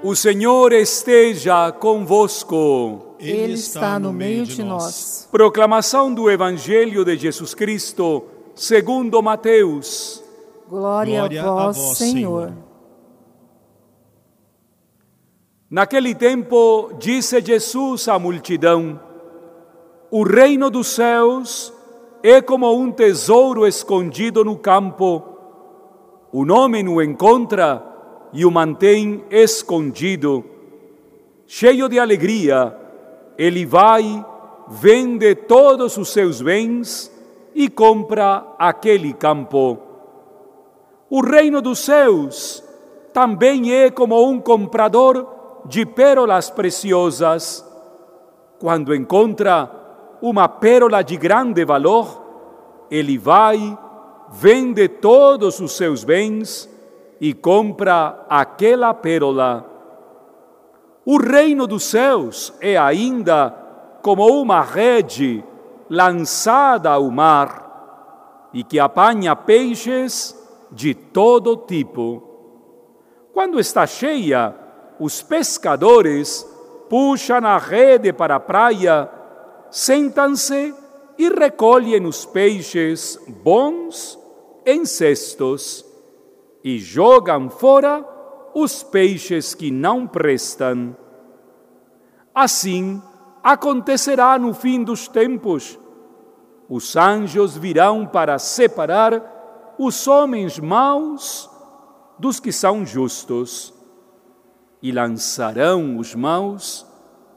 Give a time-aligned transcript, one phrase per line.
[0.00, 3.16] O Senhor esteja convosco.
[3.18, 5.28] Ele está no meio de nós.
[5.28, 8.22] Proclamação do Evangelho de Jesus Cristo,
[8.54, 10.22] segundo Mateus.
[10.68, 12.52] Glória, Glória a vós, Senhor.
[15.68, 19.00] Naquele tempo, disse Jesus à multidão:
[20.12, 21.72] O reino dos céus
[22.22, 25.24] é como um tesouro escondido no campo.
[26.30, 27.87] O homem o encontra
[28.32, 30.44] e o mantém escondido.
[31.46, 32.76] Cheio de alegria,
[33.36, 34.24] ele vai,
[34.68, 37.10] vende todos os seus bens
[37.54, 39.78] e compra aquele campo.
[41.08, 42.62] O reino dos céus
[43.12, 45.26] também é como um comprador
[45.64, 47.64] de pérolas preciosas.
[48.58, 49.70] Quando encontra
[50.20, 52.22] uma pérola de grande valor,
[52.90, 53.78] ele vai,
[54.30, 56.68] vende todos os seus bens
[57.20, 59.66] e compra aquela pérola.
[61.04, 63.50] O reino dos céus é ainda
[64.02, 65.42] como uma rede
[65.88, 70.36] lançada ao mar e que apanha peixes
[70.70, 72.22] de todo tipo.
[73.32, 74.54] Quando está cheia,
[75.00, 76.46] os pescadores
[76.88, 79.10] puxam a rede para a praia,
[79.70, 80.74] sentam-se
[81.16, 84.18] e recolhem os peixes bons
[84.64, 85.87] em cestos
[86.68, 88.04] e jogam fora
[88.54, 90.94] os peixes que não prestam.
[92.34, 93.02] Assim
[93.42, 95.78] acontecerá no fim dos tempos.
[96.68, 101.48] Os anjos virão para separar os homens maus
[102.18, 103.72] dos que são justos
[104.82, 106.86] e lançarão os maus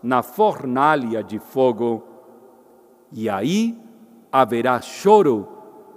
[0.04, 2.04] na fornalha de fogo.
[3.14, 3.80] E aí
[4.30, 5.48] haverá choro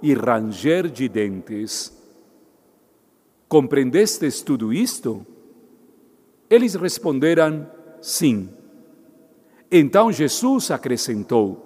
[0.01, 1.94] e ranger de dentes.
[3.47, 5.25] Compreendestes tudo isto?
[6.49, 7.69] Eles responderam:
[8.01, 8.49] Sim.
[9.71, 11.65] Então Jesus acrescentou: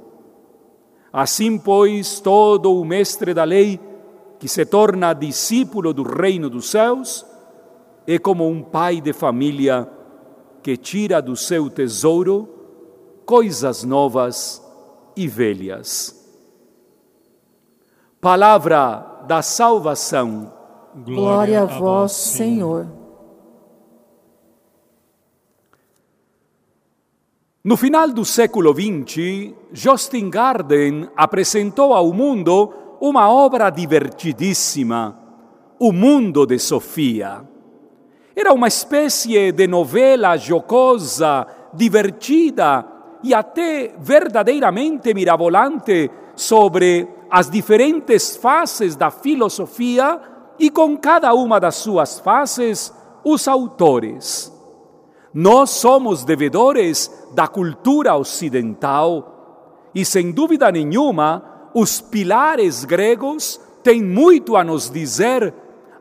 [1.12, 3.80] Assim, pois, todo o mestre da lei
[4.40, 7.26] que se torna discípulo do reino dos céus
[8.08, 9.90] é como um pai de família
[10.64, 12.48] que tira do seu tesouro
[13.26, 14.64] coisas novas
[15.16, 16.16] e velhas.
[18.20, 20.59] Palavra da salvação.
[21.06, 22.88] Glória a vós, Senhor.
[27.64, 35.18] No final do século XX, Justin Garden apresentou ao mundo uma obra divertidíssima,
[35.80, 37.48] O Mundo de Sofia.
[38.36, 42.86] Era uma espécie de novela jocosa, divertida
[43.24, 51.76] e até verdadeiramente mirabolante sobre as diferentes faces da filosofia e com cada uma das
[51.76, 52.94] suas faces
[53.24, 54.54] os autores.
[55.34, 64.56] Nós somos devedores da cultura ocidental e, sem dúvida nenhuma, os pilares gregos têm muito
[64.56, 65.54] a nos dizer,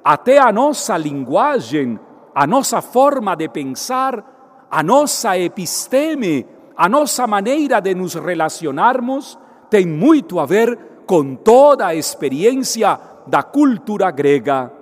[0.02, 1.98] até a nossa linguagem,
[2.34, 9.86] a nossa forma de pensar, a nossa episteme, a nossa maneira de nos relacionarmos, tem
[9.86, 12.98] muito a ver com toda a experiência
[13.28, 14.72] da cultura grega.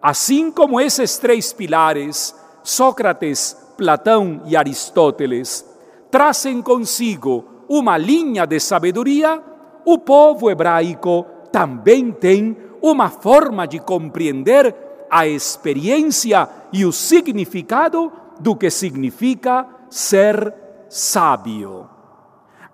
[0.00, 5.64] Assim como esses três pilares, Sócrates, Platão e Aristóteles,
[6.10, 9.42] trazem consigo uma linha de sabedoria,
[9.84, 14.74] o povo hebraico também tem uma forma de compreender
[15.10, 20.54] a experiência e o significado do que significa ser
[20.88, 21.88] sábio.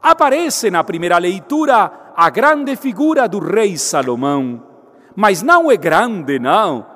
[0.02, 4.73] Aparece na primeira leitura a grande figura do rei Salomão,
[5.14, 6.86] mas não é grande, não.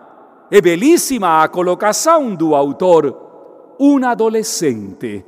[0.51, 5.25] É belíssima a colocação do autor, um adolescente,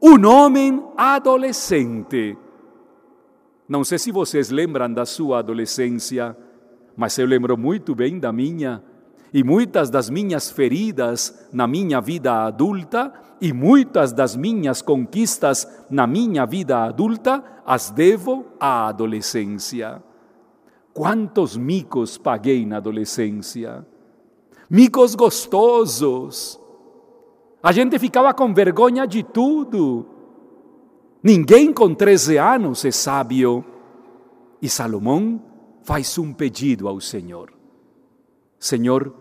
[0.00, 2.38] um homem adolescente.
[3.68, 6.36] Não sei se vocês lembram da sua adolescência,
[6.96, 8.82] mas eu lembro muito bem da minha
[9.32, 16.06] e muitas das minhas feridas na minha vida adulta e muitas das minhas conquistas na
[16.06, 20.00] minha vida adulta as devo à adolescência.
[20.94, 23.84] Quantos micos paguei na adolescência?
[24.70, 26.60] Micos gostosos.
[27.60, 30.06] A gente ficava com vergonha de tudo.
[31.20, 33.64] Ninguém com 13 anos é sábio.
[34.62, 35.42] E Salomão
[35.82, 37.52] faz um pedido ao Senhor:
[38.56, 39.12] Senhor,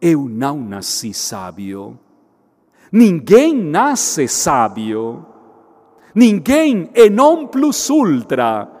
[0.00, 1.98] eu não nasci sábio.
[2.90, 5.26] Ninguém nasce sábio.
[6.14, 8.71] Ninguém é non plus ultra.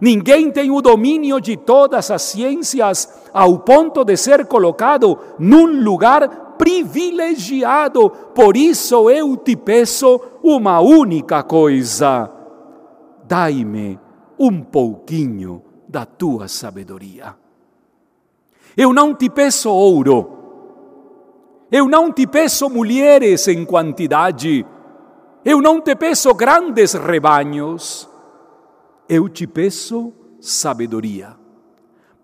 [0.00, 6.54] Ninguém tem o domínio de todas as ciências ao ponto de ser colocado num lugar
[6.58, 8.10] privilegiado.
[8.10, 12.30] Por isso eu te peço uma única coisa:
[13.24, 13.98] dai-me
[14.38, 17.34] um pouquinho da tua sabedoria.
[18.76, 20.30] Eu não te peço ouro,
[21.72, 24.66] eu não te peço mulheres em quantidade,
[25.42, 28.06] eu não te peço grandes rebanhos,
[29.08, 31.36] eu te peço sabedoria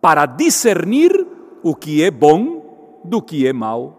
[0.00, 1.26] para discernir
[1.62, 3.98] o que é bom do que é mal.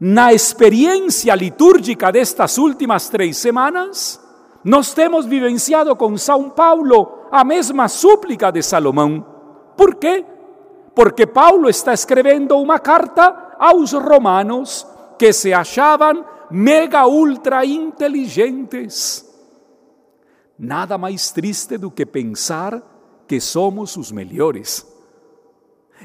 [0.00, 4.20] Na experiência litúrgica destas últimas três semanas,
[4.64, 9.24] nós temos vivenciado com São Paulo a mesma súplica de Salomão.
[9.76, 10.24] Por quê?
[10.94, 14.86] Porque Paulo está escrevendo uma carta aos romanos
[15.18, 19.27] que se achavam mega ultra inteligentes.
[20.58, 22.82] Nada mais triste do que pensar
[23.28, 24.86] que somos os melhores.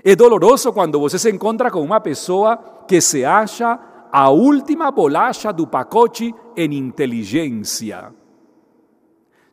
[0.03, 2.57] É doloroso quando você se encontra com uma pessoa
[2.87, 3.79] que se acha
[4.11, 8.13] a última bolacha do pacote em inteligência.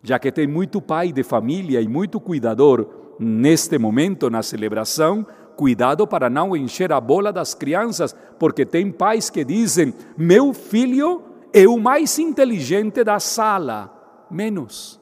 [0.02, 2.86] Já que tem muito pai de família e muito cuidador
[3.18, 5.26] neste momento na celebração,
[5.56, 11.22] cuidado para não encher a bola das crianças, porque tem pais que dizem: meu filho
[11.52, 13.99] é o mais inteligente da sala.
[14.30, 15.00] Menos.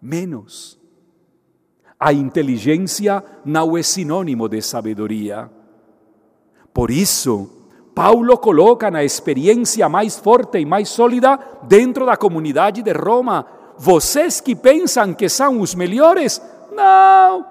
[0.00, 0.78] Menos.
[1.98, 5.50] A inteligência não é sinônimo de sabedoria.
[6.74, 7.50] Por isso,
[7.94, 13.46] Paulo coloca na experiência mais forte e mais sólida dentro da comunidade de Roma.
[13.78, 17.46] Vocês que pensam que são os melhores, não.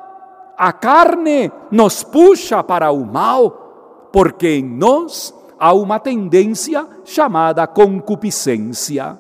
[0.55, 9.17] A carne nos puxa para o mal, porque em nós há uma tendência chamada concupiscência.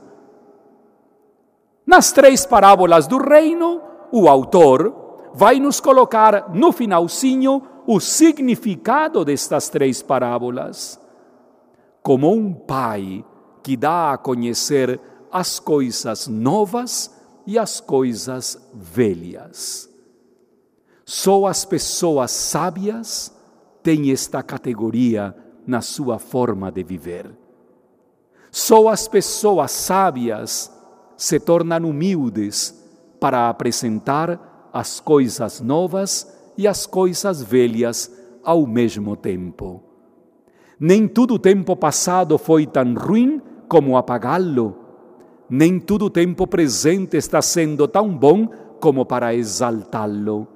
[1.85, 9.69] Nas três parábolas do reino, o autor vai nos colocar no finalzinho o significado destas
[9.69, 10.99] três parábolas.
[12.01, 13.23] Como um pai
[13.61, 14.99] que dá a conhecer
[15.31, 17.13] as coisas novas
[17.45, 19.89] e as coisas velhas.
[21.05, 23.35] Só as pessoas sábias
[23.83, 25.35] têm esta categoria
[25.67, 27.31] na sua forma de viver.
[28.49, 30.71] Só as pessoas sábias
[31.17, 32.83] se tornam humildes
[33.19, 38.11] para apresentar as coisas novas e as coisas velhas
[38.43, 39.81] ao mesmo tempo.
[40.79, 44.77] Nem tudo o tempo passado foi tão ruim como apagá-lo,
[45.49, 48.47] nem tudo o tempo presente está sendo tão bom
[48.79, 50.47] como para exaltá-lo.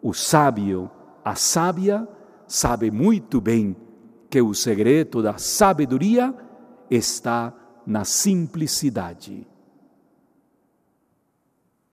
[0.00, 0.90] O sábio,
[1.24, 2.08] a sábia,
[2.46, 3.76] sabe muito bem
[4.30, 6.34] que o segredo da sabedoria
[6.90, 7.52] está
[7.86, 9.46] na simplicidade